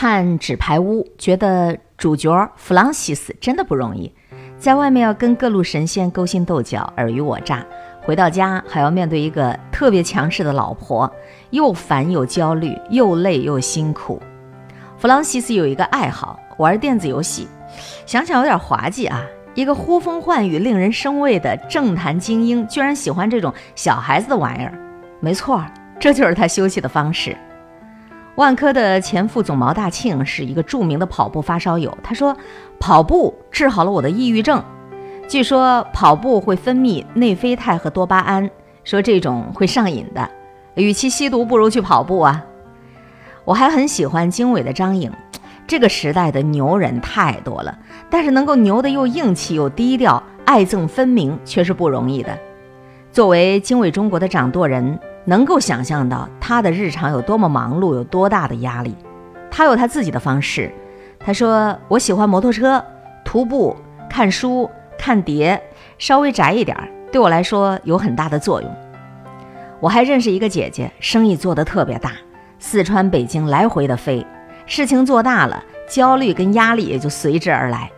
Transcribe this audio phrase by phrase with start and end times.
[0.00, 4.14] 看《纸牌屋》，觉得主角弗朗西斯真的不容易，
[4.56, 7.66] 在外面要跟各路神仙勾心斗角、尔虞我诈，
[8.02, 11.12] 回到家还要面对一个特别强势的老婆，
[11.50, 14.22] 又烦又焦虑，又累又辛苦。
[14.98, 17.48] 弗朗西斯有一个爱好，玩电子游戏，
[18.06, 19.26] 想想有点滑稽啊！
[19.54, 24.78] 一个呼风唤雨、令人生畏的政坛精英，居然喜欢这种小孩子的玩意儿。
[25.18, 25.60] 没错，
[25.98, 27.36] 这就是他休息的方式。
[28.38, 31.98] 万科的前副总毛大庆是一个著名的跑步发烧友。
[32.04, 32.36] 他说
[32.78, 34.62] ：“跑步治好了我的抑郁症。
[35.26, 38.48] 据说跑步会分泌内啡肽和多巴胺，
[38.84, 40.30] 说这种会上瘾的。
[40.76, 42.44] 与其吸毒，不如去跑步啊。”
[43.44, 45.10] 我还很喜欢经纬的张颖。
[45.66, 47.76] 这个时代的牛人太多了，
[48.08, 52.38] 但是能够牛的又硬气又低调，爱憎分明，却是不容易的。
[53.10, 54.96] 作为经纬中国的掌舵人。
[55.28, 58.96] 能够想象到他的日常有多么忙碌，有多大的压力。
[59.50, 60.72] 他有他自己的方式。
[61.20, 62.82] 他说：“我喜欢摩托车、
[63.26, 63.76] 徒步、
[64.08, 65.62] 看书、看碟，
[65.98, 66.74] 稍微宅一点，
[67.12, 68.74] 对我来说有很大的作用。”
[69.80, 72.12] 我还认识一个姐姐，生意做得特别大，
[72.58, 74.26] 四川、北京来回的飞，
[74.64, 77.90] 事情做大了，焦虑跟压力也就随之而来。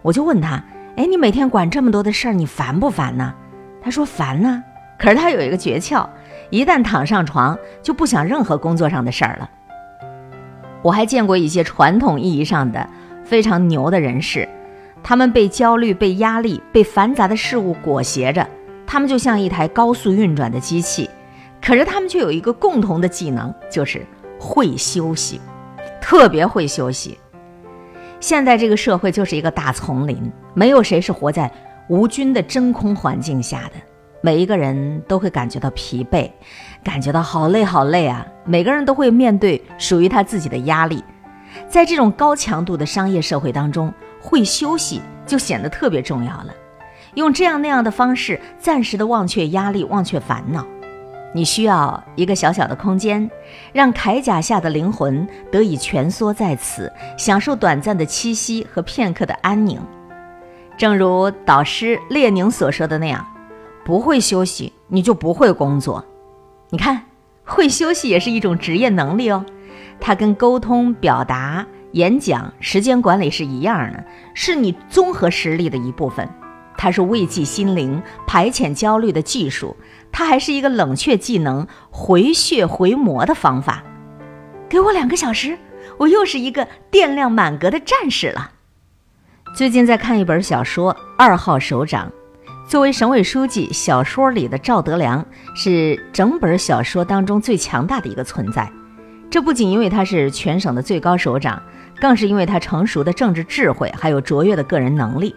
[0.00, 0.64] 我就问她
[0.96, 3.34] ：“哎，你每天管这么多的事儿，你烦不烦呢？”
[3.84, 4.64] 她说：“烦呢。”
[4.98, 6.08] 可是她有一个诀窍。
[6.50, 9.50] 一旦躺上床，就不想任何工作上的事儿了。
[10.82, 12.88] 我还见过一些传统意义上的
[13.24, 14.48] 非常牛的人士，
[15.02, 18.48] 他们被焦虑、被压力、被繁杂的事物裹挟着，
[18.86, 21.10] 他们就像一台高速运转的机器。
[21.60, 24.06] 可是他们却有一个共同的技能，就是
[24.38, 25.40] 会休息，
[26.00, 27.18] 特别会休息。
[28.20, 31.50] 现在这个社会就是一个大丛林，没有谁是活在
[31.88, 33.72] 无菌的真空环境下的。
[34.20, 36.30] 每一个人都会感觉到疲惫，
[36.82, 38.26] 感觉到好累好累啊！
[38.44, 41.04] 每个人都会面对属于他自己的压力，
[41.68, 46.52] 在这种高强度的商业社会当中，会休息就显得特别重要了。
[47.14, 50.66] 用这样那样的方式，暂时的忘却压力，忘却烦恼。
[51.32, 53.30] 你需要一个小小的空间，
[53.72, 59.80] 让铠甲下的灵魂得以蜷缩在此，享受短暂的栖息和片刻的安宁。
[60.76, 63.24] 正如导师列宁所说的那样。
[63.88, 66.04] 不会休息，你就不会工作。
[66.68, 67.04] 你看，
[67.42, 69.46] 会休息也是一种职业能力哦。
[69.98, 74.04] 它跟沟通、表达、演讲、时间管理是一样的，
[74.34, 76.28] 是你综合实力的一部分。
[76.76, 79.74] 它是慰藉心灵、排遣焦虑的技术。
[80.12, 83.82] 它还是一个冷却技能、回血回魔的方法。
[84.68, 85.58] 给我两个小时，
[85.96, 88.50] 我又是一个电量满格的战士了。
[89.56, 92.06] 最近在看一本小说《二号首长》。
[92.68, 95.24] 作为省委书记，小说里的赵德良
[95.54, 98.70] 是整本小说当中最强大的一个存在。
[99.30, 101.62] 这不仅因为他是全省的最高首长，
[101.98, 105.34] 更是因为他成熟的政治智慧，还有卓越的个人能力。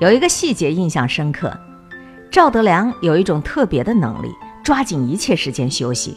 [0.00, 1.52] 有一个细节印象深刻：
[2.30, 4.28] 赵德良有一种特别的能力，
[4.62, 6.16] 抓紧一切时间休息。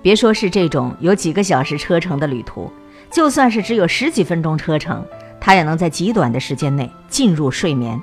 [0.00, 2.70] 别说是这种有几个小时车程的旅途，
[3.10, 5.04] 就算是只有十几分钟车程，
[5.40, 8.00] 他也能在极短的时间内进入睡眠。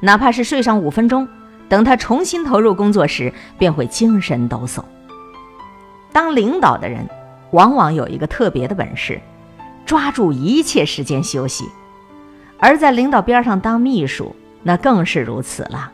[0.00, 1.28] 哪怕是睡上五分钟，
[1.68, 4.82] 等他重新投入工作时，便会精神抖擞。
[6.12, 7.06] 当领导的人，
[7.52, 9.20] 往往有一个特别的本事，
[9.84, 11.64] 抓住一切时间休息；
[12.58, 15.92] 而在领导边上当秘书，那更是如此了。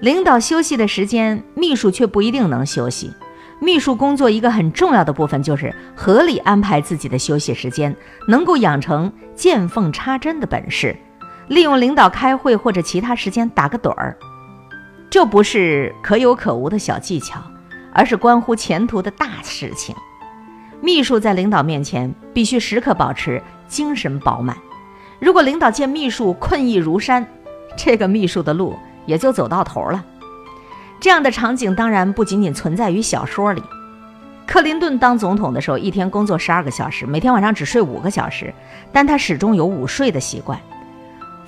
[0.00, 3.12] 领导休息的时间，秘书却不一定能休息。
[3.60, 7.94] 秘书工作一个很重要的部分，就是合理安排自己的休息时间，
[8.26, 10.96] 能够养成见缝插针的本事。
[11.48, 14.16] 利用领导开会或者其他时间打个盹儿，
[15.10, 17.42] 这不是可有可无的小技巧，
[17.92, 19.94] 而是关乎前途的大事情。
[20.80, 24.56] 秘书在领导面前必须时刻保持精神饱满。
[25.20, 27.26] 如果领导见秘书困意如山，
[27.76, 28.74] 这个秘书的路
[29.06, 30.04] 也就走到头了。
[31.00, 33.62] 这样的场景当然不仅仅存在于小说里。
[34.46, 38.52] 克林顿当总统的时候，一天工作十二个小时，每天晚上只睡五个小时，
[38.92, 40.58] 但他始终有午睡的习惯。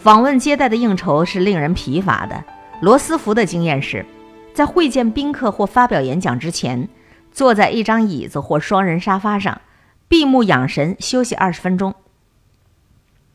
[0.05, 2.45] 访问接待的应酬是令人疲乏的。
[2.83, 4.05] 罗斯福的经验是，
[4.53, 6.87] 在会见宾客或发表演讲之前，
[7.33, 9.63] 坐在一张椅子或双人沙发上，
[10.07, 11.95] 闭目养神休息二十分钟。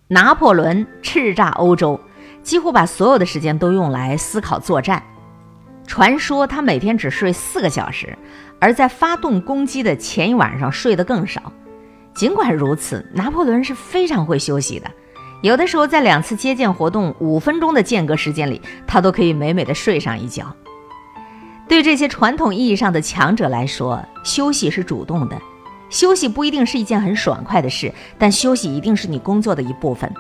[0.10, 2.00] 拿破仑叱咤欧洲，
[2.44, 5.02] 几乎把所有的时间都用来思考作战。
[5.88, 8.16] 传说他每天只睡四个小时，
[8.62, 11.52] 而在发动攻击的前一晚上睡得更少。
[12.14, 14.92] 尽管如此，拿破仑是非常会休息的。
[15.42, 20.54] 有的时候，在两次接见活动五分钟的间隔时间里，他都可以美美的睡上一觉。
[21.68, 25.40] 对这些传统意义上的强者来说，休息是主动的，
[25.90, 30.12] 休息不一定是一件很爽快的事，但休息一定是你工作的一部分。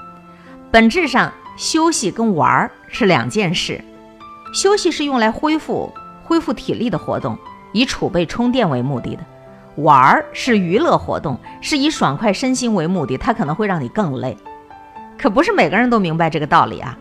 [0.71, 3.83] 本质上，休息跟玩儿是两件事。
[4.53, 5.91] 休息是用来恢复、
[6.23, 7.37] 恢复体力的活动，
[7.73, 9.23] 以储备充电为目的的；
[9.75, 14.37] 玩儿是娱乐活动，是以爽快身心为目的，它可能会让你更累。
[15.21, 16.97] 可不是每个人都明白这个道理啊！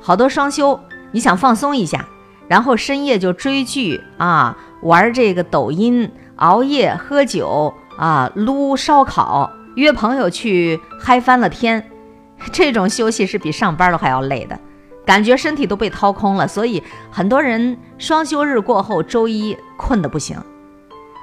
[0.00, 0.78] 好多双休，
[1.12, 2.04] 你想放松一下，
[2.46, 7.72] 然后深夜就追剧啊，玩这个抖音，熬夜喝酒。
[7.96, 11.88] 啊，撸烧烤，约朋友去嗨翻了天，
[12.50, 14.58] 这种休息是比上班都还要累的，
[15.06, 16.48] 感觉身体都被掏空了。
[16.48, 20.36] 所以很多人双休日过后，周一困得不行。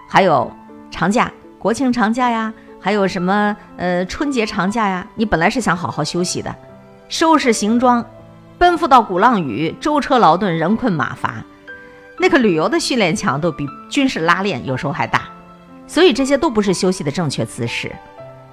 [0.07, 0.49] 还有
[0.89, 1.29] 长假，
[1.59, 6.53] 国庆长假呀，还有什么呃春节长假呀，你本来是想好好休息的，
[7.07, 8.03] 收拾行装，
[8.57, 11.35] 奔赴到鼓浪屿，舟车劳顿，人困马乏，
[12.17, 15.21] 那个旅游的训练强度比军事拉练有时候还大。
[15.85, 17.91] 所以这些都不是休息的正确姿势，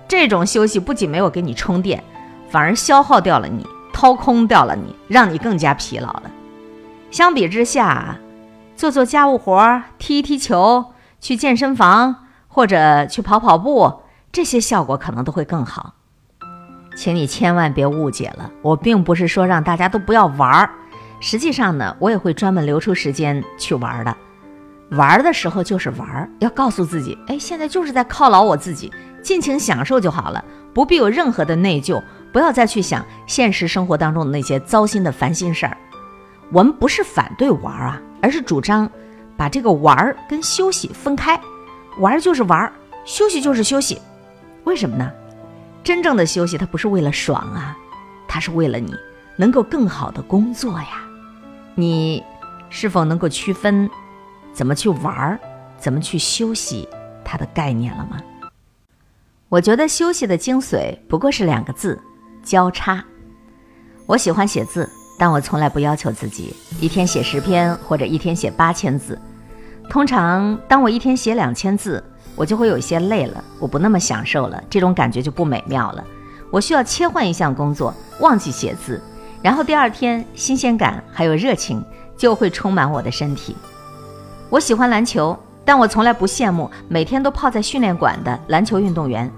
[0.07, 2.03] 这种休息不仅没有给你充电，
[2.51, 6.25] 反而消耗掉了你，掏空掉了你，让你更加疲劳了。
[7.11, 8.19] 相比之下，
[8.77, 10.87] 做做家务活、踢踢球、
[11.21, 15.95] 去健身房或者去跑跑步，这些效果可能都会更好。
[16.97, 20.71] 请你千万别误解了，我并不是说让大家都不要玩儿，
[21.21, 24.17] 实际上呢，我也会专门留出时间去玩的。
[24.91, 28.93] 玩的时候就是玩，要告诉自己，哎，现在就是在犒劳我自己，
[29.23, 30.45] 尽情享受就好了，
[30.75, 32.03] 不必有任何的内疚，
[32.33, 35.77] 不要再去想现实生活当中的那些糟心的烦心事儿。
[36.51, 38.91] 我们不是反对玩啊，而是主张
[39.37, 41.39] 把这个玩跟休息分开，
[42.01, 42.73] 玩就是玩，
[43.05, 44.01] 休息就是休息。
[44.69, 45.11] 为什么呢？
[45.83, 47.75] 真正的休息它不是为了爽啊，
[48.29, 48.95] 它是为了你
[49.35, 51.03] 能够更好的工作呀。
[51.75, 52.23] 你
[52.69, 53.89] 是否能够区分？
[54.53, 55.41] 怎么去玩儿，
[55.79, 56.87] 怎么去休息，
[57.25, 58.19] 它的概念了吗？
[59.49, 61.99] 我觉得休息的精髓不过是两个字：
[62.43, 63.03] 交叉。
[64.05, 64.87] 我喜欢写字，
[65.19, 69.19] 但我从来不要求自己一天写十篇或者一天写八千字。
[69.89, 72.05] 通常，当我一天写两千字，
[72.39, 76.05] 我就会有一些累了，我不那么享受了，这种感觉就不美妙了。
[76.53, 79.03] 我需要切换一项工作，忘记写字，
[79.43, 81.85] 然后第二天新鲜感还有热情
[82.17, 83.57] 就会充满我的身体。
[84.49, 89.29] 我喜欢篮球，但我从来不羡慕每天都泡在训练馆的篮球运动员。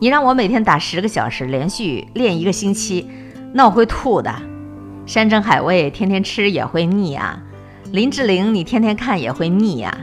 [0.00, 3.08] 你让我每天打十个小时，连续练一个星期，
[3.52, 4.34] 那我会吐的。
[5.04, 7.38] 山珍海味天天吃也会腻啊。
[7.92, 9.96] 林志玲你天天看也会腻呀。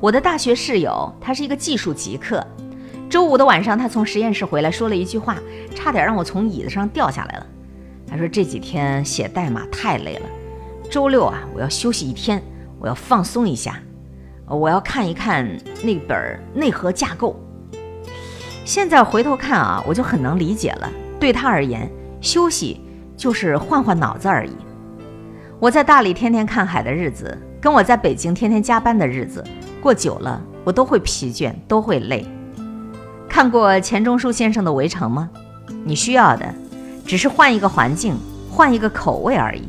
[0.00, 2.46] 我的大学室友他是一个技术极客，
[3.10, 5.36] 周五的晚上他从实验室回来，说了一句话，
[5.74, 7.46] 差点让我从椅子上掉下来了。
[8.06, 10.26] 他说这几天写代码太累了，
[10.90, 12.42] 周六啊我要休息一天。
[12.80, 13.76] 我要放松一下，
[14.46, 15.44] 我要看一看
[15.82, 17.34] 那本内核架构。
[18.64, 20.88] 现在回头看啊，我就很能理解了。
[21.18, 21.90] 对他而言，
[22.20, 22.80] 休息
[23.16, 24.52] 就是换换脑子而已。
[25.58, 29.42] 我在大理天天看海的日子，跟我在北京天天加班的日子，
[29.80, 32.26] 过久了，我都会疲倦，都会累。
[33.28, 35.30] 看过钱钟书先生的《围城》吗？
[35.84, 36.46] 你需要的
[37.06, 38.16] 只是换一个环境，
[38.50, 39.62] 换一个口味而已。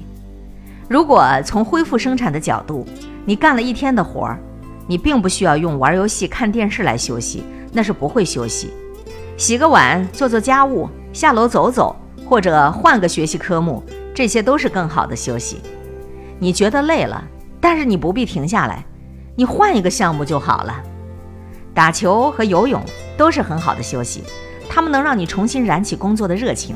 [0.87, 2.85] 如果从恢复生产的角度，
[3.25, 4.39] 你干了一天的活儿，
[4.87, 8.71] 你并不需要用玩游戏、看电视来休息，那是不会休息。
[9.37, 11.95] 洗个碗、做做家务、下楼走走，
[12.25, 13.83] 或者换个学习科目，
[14.15, 15.61] 这些都是更好的休息。
[16.39, 17.23] 你觉得累了，
[17.61, 18.83] 但是你不必停下来，
[19.39, 20.83] 你换一个项目就好了。
[21.73, 22.83] 打球和游泳
[23.17, 24.21] 都是很好的休息，
[24.69, 26.75] 它们能让你重新燃起工作的热情。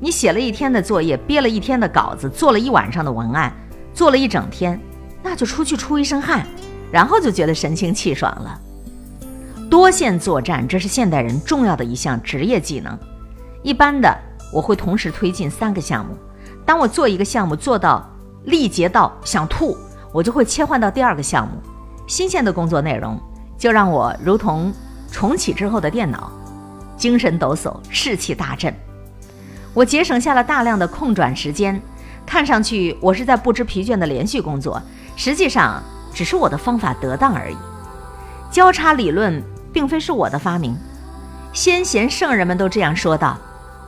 [0.00, 3.52] 你写了一天的作业，憋了一天的稿子，做了一晚上的文案，
[3.92, 4.80] 做了一整天，
[5.22, 6.46] 那就出去出一身汗，
[6.90, 8.58] 然后就觉得神清气爽了。
[9.68, 12.98] 多线作战，这是现代人重要的一项职业技能。
[13.62, 14.16] 一般的，
[14.50, 16.16] 我会同时推进三个项目。
[16.64, 18.10] 当我做一个项目做到
[18.44, 19.76] 力竭到想吐，
[20.10, 21.60] 我就会切换到第二个项目。
[22.06, 23.18] 新鲜的工作内容
[23.56, 24.72] 就让我如同
[25.10, 26.30] 重启之后的电脑，
[26.96, 28.74] 精神抖擞，士气大振。
[29.72, 31.80] 我节省下了大量的空转时间，
[32.26, 34.82] 看上去我是在不知疲倦的连续工作，
[35.16, 35.82] 实际上
[36.12, 37.56] 只是我的方法得当而已。
[38.50, 39.42] 交叉理论
[39.72, 40.76] 并非是我的发明，
[41.54, 43.38] 先贤圣人们都这样说道：“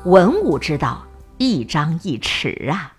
[0.06, 1.04] 文武之道，
[1.37, 2.92] 一张一弛啊。”